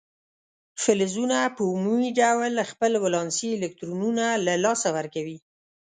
فلزونه 0.83 1.37
په 1.55 1.61
عمومي 1.73 2.11
ډول 2.19 2.53
خپل 2.71 2.91
ولانسي 3.03 3.49
الکترونونه 3.53 4.25
له 4.45 4.53
لاسه 4.63 4.87
ورکوي. 4.97 5.37